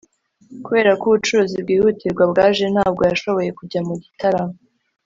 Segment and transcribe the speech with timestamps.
[0.65, 4.55] kubera ko ubucuruzi bwihutirwa bwaje, ntabwo yashoboye kujya mu gitaramo